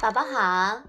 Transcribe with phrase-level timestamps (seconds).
[0.00, 0.80] 宝宝好，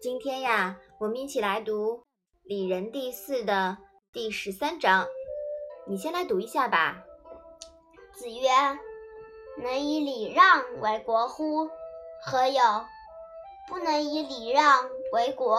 [0.00, 1.96] 今天呀，我们一起来读
[2.44, 3.76] 《礼仁》第四的
[4.12, 5.08] 第十三章。
[5.88, 7.02] 你先来读一下吧。
[8.14, 8.48] 子曰
[9.60, 11.68] ：“能以礼让为国乎？
[12.24, 12.62] 何有！
[13.68, 15.58] 不能以礼让为国，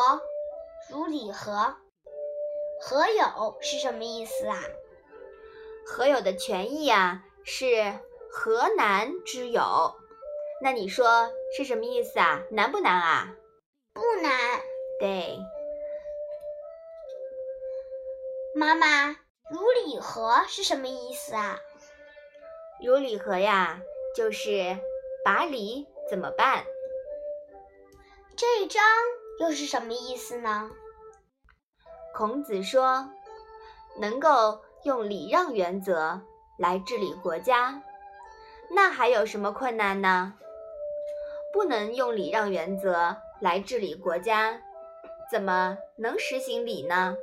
[0.90, 1.76] 如礼何？
[2.80, 4.62] 何有是什么意思啊？
[5.85, 7.99] 何有的全意啊，是
[8.31, 9.94] 何难之有。
[10.63, 12.41] 那你说是什么意思啊？
[12.49, 13.35] 难不难啊？
[13.91, 14.31] 不难。
[14.98, 15.38] 对。
[18.55, 19.09] 妈妈，
[19.52, 21.59] 如礼何是什么意思啊？
[22.81, 23.81] 如礼何呀，
[24.16, 24.77] 就是
[25.26, 26.64] 把礼怎么办？
[28.38, 28.81] 这一章
[29.41, 30.72] 又是什么意思呢？
[32.16, 33.09] 孔子说，
[34.00, 36.22] 能够用礼让原则
[36.58, 37.84] 来治理国家，
[38.70, 40.36] 那还有什么困难呢？
[41.54, 44.59] 不能用礼让原则来治理国家，
[45.32, 47.16] 怎么能实行礼呢？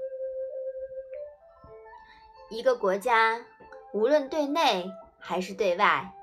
[2.48, 3.44] 一个国家
[3.92, 6.14] 无论对内还是对外，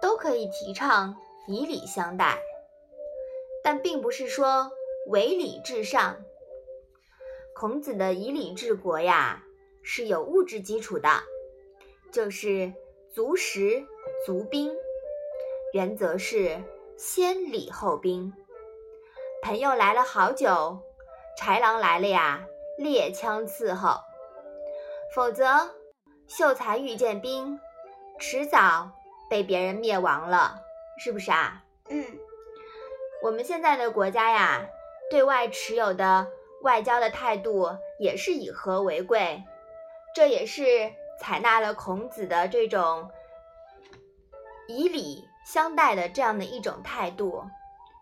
[0.00, 1.16] 都可以提倡
[1.48, 2.38] 以礼相待，
[3.64, 4.70] 但并不是说
[5.08, 6.16] 唯礼至上。
[7.56, 9.42] 孔子的以礼治国呀，
[9.82, 11.08] 是有物质基础的，
[12.12, 12.72] 就是
[13.12, 13.84] 足食
[14.24, 14.72] 足兵，
[15.72, 16.62] 原则是。
[17.02, 18.30] 先礼后兵，
[19.42, 20.82] 朋友来了好久，
[21.40, 22.44] 豺狼来了呀，
[22.76, 24.02] 猎枪伺候。
[25.14, 25.70] 否则，
[26.28, 27.58] 秀才遇见兵，
[28.18, 28.90] 迟早
[29.30, 30.60] 被别人灭亡了，
[30.98, 31.64] 是不是啊？
[31.88, 32.04] 嗯。
[33.22, 34.68] 我们现在的国家呀，
[35.10, 36.26] 对外持有的
[36.60, 39.42] 外交的态度也是以和为贵，
[40.14, 43.10] 这也是采纳了孔子的这种
[44.68, 45.26] 以礼。
[45.52, 47.44] 相待的这样的一种态度，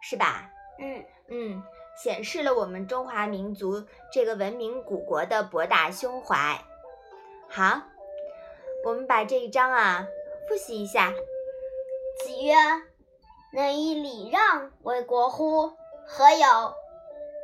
[0.03, 0.51] 是吧？
[0.79, 1.63] 嗯嗯，
[1.97, 6.63] 显示了我们中华民族这个文明古国的博大胸怀。
[7.49, 7.81] 好，
[8.85, 10.07] 我们把这一章啊
[10.47, 11.11] 复习一下。
[12.23, 12.55] 子曰
[13.55, 15.73] ：“能以礼让为国乎？
[16.07, 16.75] 何有！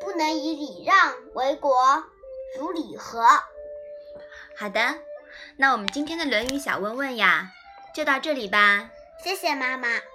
[0.01, 2.05] 不能以礼让为国，
[2.59, 3.23] 如礼何？”
[4.55, 4.81] 好的，
[5.57, 7.53] 那我们今天的《论语》小问问呀，
[7.95, 8.91] 就到这里吧。
[9.19, 10.14] 谢谢妈妈。